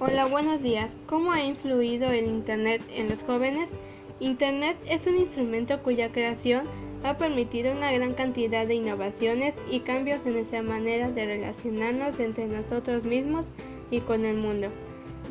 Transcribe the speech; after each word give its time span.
Hola, 0.00 0.26
buenos 0.26 0.62
días. 0.62 0.90
¿Cómo 1.06 1.32
ha 1.32 1.42
influido 1.42 2.10
el 2.10 2.26
Internet 2.26 2.82
en 2.94 3.08
los 3.08 3.22
jóvenes? 3.22 3.68
Internet 4.20 4.76
es 4.86 5.06
un 5.06 5.16
instrumento 5.16 5.82
cuya 5.82 6.12
creación 6.12 6.64
ha 7.02 7.16
permitido 7.16 7.72
una 7.72 7.92
gran 7.92 8.14
cantidad 8.14 8.66
de 8.66 8.74
innovaciones 8.74 9.54
y 9.70 9.80
cambios 9.80 10.20
en 10.26 10.34
nuestra 10.34 10.62
manera 10.62 11.10
de 11.10 11.26
relacionarnos 11.26 12.20
entre 12.20 12.46
nosotros 12.46 13.04
mismos 13.04 13.46
y 13.90 14.00
con 14.00 14.24
el 14.24 14.36
mundo. 14.36 14.68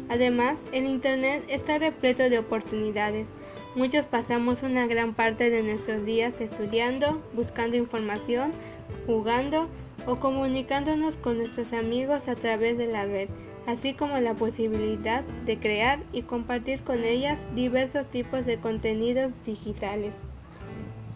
Además, 0.09 0.57
el 0.71 0.86
Internet 0.86 1.43
está 1.47 1.77
repleto 1.77 2.23
de 2.29 2.39
oportunidades. 2.39 3.27
Muchos 3.75 4.05
pasamos 4.05 4.63
una 4.63 4.88
gran 4.88 5.13
parte 5.13 5.50
de 5.50 5.63
nuestros 5.63 6.05
días 6.05 6.39
estudiando, 6.41 7.21
buscando 7.34 7.77
información, 7.77 8.52
jugando 9.05 9.68
o 10.07 10.18
comunicándonos 10.18 11.15
con 11.18 11.38
nuestros 11.38 11.72
amigos 11.73 12.27
a 12.27 12.36
través 12.36 12.77
de 12.77 12.88
la 12.88 13.05
red, 13.05 13.30
así 13.66 13.94
como 13.94 14.17
la 14.17 14.34
posibilidad 14.34 15.23
de 15.45 15.58
crear 15.58 15.99
y 16.12 16.23
compartir 16.23 16.81
con 16.81 17.03
ellas 17.03 17.40
diversos 17.55 18.09
tipos 18.12 18.45
de 18.45 18.58
contenidos 18.58 19.31
digitales. 19.45 20.13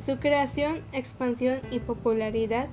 Su 0.05 0.17
creación, 0.17 0.81
expansión 0.93 1.59
y 1.71 1.79
popularidad 1.79 2.67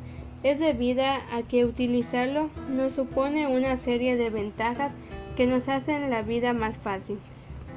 es 0.45 0.60
debida 0.60 1.23
a 1.34 1.42
que 1.42 1.64
utilizarlo 1.64 2.50
nos 2.70 2.92
supone 2.92 3.48
una 3.48 3.77
serie 3.77 4.16
de 4.16 4.30
ventajas 4.30 4.92
que 5.37 5.47
nos 5.47 5.69
hacen 5.69 6.11
la 6.11 6.22
vida 6.22 6.52
más 6.52 6.77
fácil. 6.77 7.19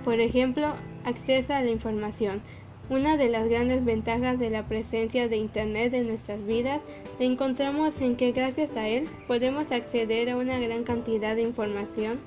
Por 0.03 0.19
ejemplo, 0.19 0.73
acceso 1.05 1.53
a 1.53 1.61
la 1.61 1.71
información. 1.71 2.41
Una 2.89 3.17
de 3.17 3.27
las 3.27 3.49
grandes 3.49 3.83
ventajas 3.83 4.39
de 4.39 4.49
la 4.49 4.63
presencia 4.63 5.27
de 5.27 5.35
Internet 5.35 5.93
en 5.93 6.07
nuestras 6.07 6.45
vidas 6.45 6.81
la 7.19 7.25
encontramos 7.25 7.99
en 7.99 8.15
que 8.15 8.31
gracias 8.31 8.77
a 8.77 8.87
él 8.87 9.09
podemos 9.27 9.71
acceder 9.71 10.29
a 10.29 10.37
una 10.37 10.57
gran 10.57 10.83
cantidad 10.83 11.35
de 11.35 11.41
información 11.41 12.19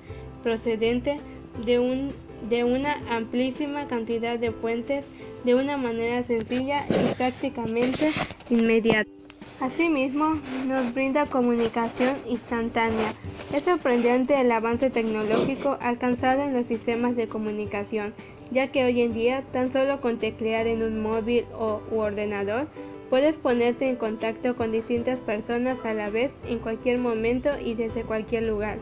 procedente 0.42 1.16
de, 1.64 1.78
un, 1.78 2.12
de 2.50 2.64
una 2.64 2.94
amplísima 3.08 3.86
cantidad 3.86 4.38
de 4.38 4.52
fuentes 4.52 5.06
de 5.44 5.54
una 5.54 5.78
manera 5.78 6.22
sencilla 6.22 6.84
y 6.88 7.14
prácticamente 7.14 8.10
inmediata. 8.50 9.19
Asimismo, 9.60 10.40
nos 10.66 10.94
brinda 10.94 11.26
comunicación 11.26 12.16
instantánea. 12.26 13.12
Es 13.54 13.64
sorprendente 13.64 14.40
el 14.40 14.50
avance 14.52 14.88
tecnológico 14.88 15.76
alcanzado 15.82 16.42
en 16.42 16.54
los 16.54 16.66
sistemas 16.66 17.14
de 17.14 17.28
comunicación, 17.28 18.14
ya 18.50 18.68
que 18.68 18.84
hoy 18.84 19.02
en 19.02 19.12
día 19.12 19.44
tan 19.52 19.70
solo 19.70 20.00
con 20.00 20.16
teclear 20.16 20.66
en 20.66 20.82
un 20.82 21.02
móvil 21.02 21.44
o 21.58 21.82
ordenador 21.94 22.68
puedes 23.10 23.36
ponerte 23.36 23.88
en 23.88 23.96
contacto 23.96 24.56
con 24.56 24.72
distintas 24.72 25.20
personas 25.20 25.84
a 25.84 25.92
la 25.92 26.08
vez 26.08 26.32
en 26.48 26.58
cualquier 26.58 26.98
momento 26.98 27.50
y 27.62 27.74
desde 27.74 28.02
cualquier 28.02 28.46
lugar. 28.46 28.78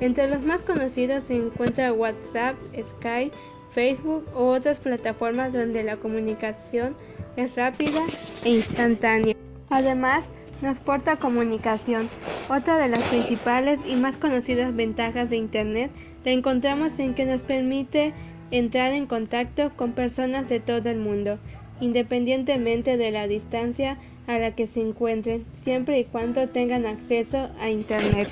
Entre 0.00 0.28
los 0.28 0.44
más 0.44 0.60
conocidos 0.60 1.24
se 1.24 1.36
encuentra 1.36 1.92
WhatsApp, 1.92 2.56
Skype, 2.76 3.34
Facebook 3.72 4.26
u 4.34 4.40
otras 4.40 4.78
plataformas 4.78 5.54
donde 5.54 5.84
la 5.84 5.96
comunicación 5.96 6.96
es 7.36 7.54
rápida 7.54 8.04
e 8.44 8.50
instantánea. 8.50 9.41
Además, 9.72 10.22
nos 10.60 10.76
porta 10.78 11.16
comunicación. 11.16 12.10
Otra 12.50 12.76
de 12.76 12.88
las 12.88 13.00
principales 13.04 13.80
y 13.86 13.96
más 13.96 14.18
conocidas 14.18 14.76
ventajas 14.76 15.30
de 15.30 15.38
Internet 15.38 15.90
la 16.26 16.32
encontramos 16.32 16.98
en 16.98 17.14
que 17.14 17.24
nos 17.24 17.40
permite 17.40 18.12
entrar 18.50 18.92
en 18.92 19.06
contacto 19.06 19.72
con 19.74 19.92
personas 19.92 20.46
de 20.50 20.60
todo 20.60 20.90
el 20.90 20.98
mundo, 20.98 21.38
independientemente 21.80 22.98
de 22.98 23.12
la 23.12 23.26
distancia 23.26 23.96
a 24.26 24.36
la 24.36 24.54
que 24.54 24.66
se 24.66 24.82
encuentren, 24.82 25.46
siempre 25.64 26.00
y 26.00 26.04
cuando 26.04 26.50
tengan 26.50 26.84
acceso 26.84 27.48
a 27.58 27.70
Internet. 27.70 28.28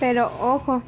Pero 0.00 0.32
ojo, 0.40 0.82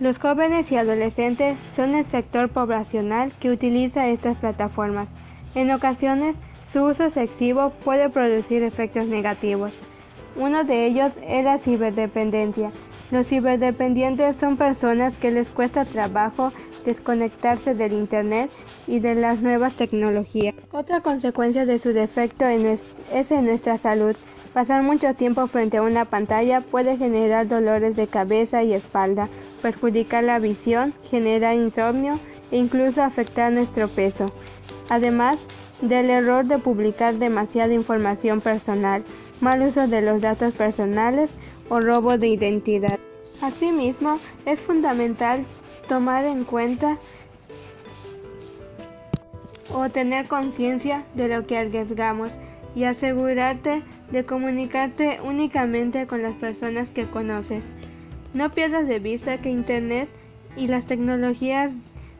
los 0.00 0.18
jóvenes 0.18 0.72
y 0.72 0.76
adolescentes 0.78 1.56
son 1.76 1.94
el 1.94 2.06
sector 2.06 2.48
poblacional 2.48 3.30
que 3.38 3.52
utiliza 3.52 4.08
estas 4.08 4.36
plataformas. 4.36 5.08
En 5.54 5.70
ocasiones, 5.70 6.34
su 6.72 6.84
uso 6.84 7.04
excesivo 7.04 7.70
puede 7.84 8.08
producir 8.10 8.62
efectos 8.62 9.06
negativos. 9.06 9.72
Uno 10.36 10.64
de 10.64 10.86
ellos 10.86 11.14
es 11.26 11.44
la 11.44 11.58
ciberdependencia. 11.58 12.70
Los 13.10 13.28
ciberdependientes 13.28 14.36
son 14.36 14.56
personas 14.56 15.16
que 15.16 15.30
les 15.30 15.48
cuesta 15.48 15.84
trabajo 15.84 16.52
desconectarse 16.84 17.74
del 17.74 17.92
Internet 17.92 18.50
y 18.86 19.00
de 19.00 19.14
las 19.14 19.40
nuevas 19.40 19.74
tecnologías. 19.74 20.54
Otra 20.72 21.00
consecuencia 21.00 21.64
de 21.64 21.78
su 21.78 21.92
defecto 21.92 22.44
es 22.46 23.30
en 23.30 23.44
nuestra 23.44 23.78
salud. 23.78 24.16
Pasar 24.52 24.82
mucho 24.82 25.14
tiempo 25.14 25.46
frente 25.46 25.76
a 25.76 25.82
una 25.82 26.04
pantalla 26.04 26.60
puede 26.60 26.96
generar 26.96 27.46
dolores 27.46 27.94
de 27.96 28.06
cabeza 28.06 28.62
y 28.62 28.72
espalda, 28.72 29.28
perjudicar 29.62 30.24
la 30.24 30.38
visión, 30.38 30.94
generar 31.02 31.56
insomnio 31.56 32.18
e 32.50 32.56
incluso 32.56 33.02
afectar 33.02 33.52
nuestro 33.52 33.88
peso. 33.88 34.26
Además, 34.88 35.44
del 35.80 36.10
error 36.10 36.46
de 36.46 36.58
publicar 36.58 37.14
demasiada 37.14 37.74
información 37.74 38.40
personal, 38.40 39.04
mal 39.40 39.62
uso 39.62 39.86
de 39.86 40.02
los 40.02 40.20
datos 40.20 40.54
personales 40.54 41.34
o 41.68 41.80
robo 41.80 42.18
de 42.18 42.28
identidad. 42.28 42.98
Asimismo, 43.42 44.18
es 44.46 44.58
fundamental 44.60 45.44
tomar 45.88 46.24
en 46.24 46.44
cuenta 46.44 46.98
o 49.70 49.88
tener 49.90 50.26
conciencia 50.26 51.04
de 51.14 51.28
lo 51.28 51.46
que 51.46 51.58
arriesgamos 51.58 52.30
y 52.74 52.84
asegurarte 52.84 53.82
de 54.10 54.24
comunicarte 54.24 55.18
únicamente 55.22 56.06
con 56.06 56.22
las 56.22 56.34
personas 56.34 56.88
que 56.90 57.04
conoces. 57.04 57.64
No 58.34 58.50
pierdas 58.50 58.86
de 58.86 58.98
vista 58.98 59.38
que 59.38 59.50
Internet 59.50 60.08
y 60.56 60.68
las 60.68 60.86
tecnologías 60.86 61.72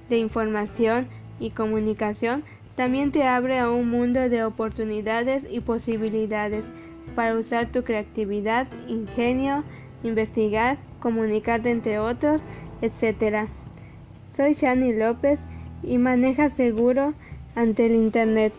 de 0.08 0.18
información 0.18 1.08
y 1.38 1.50
comunicación 1.50 2.44
también 2.76 3.10
te 3.10 3.24
abre 3.24 3.58
a 3.58 3.70
un 3.70 3.90
mundo 3.90 4.28
de 4.28 4.44
oportunidades 4.44 5.44
y 5.50 5.60
posibilidades 5.60 6.64
para 7.14 7.34
usar 7.34 7.72
tu 7.72 7.82
creatividad, 7.82 8.66
ingenio, 8.86 9.64
investigar, 10.02 10.76
comunicarte 11.00 11.70
entre 11.70 11.98
otros, 11.98 12.42
etc. 12.82 13.48
Soy 14.36 14.52
Shani 14.52 14.92
López 14.92 15.40
y 15.82 15.98
maneja 15.98 16.50
seguro 16.50 17.14
ante 17.54 17.86
el 17.86 17.94
Internet. 17.94 18.52